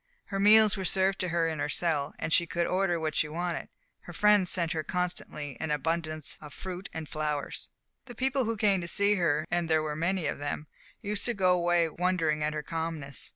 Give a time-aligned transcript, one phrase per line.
[0.33, 3.27] Her meals were served to her in her cell, and she could order what she
[3.29, 3.69] wanted.
[3.99, 7.69] Her friends sent her constantly an abundance of fruit and flowers.
[8.05, 10.65] The people who came to see her, and there were many of them,
[11.01, 13.29] used to go away wondering at her calmness.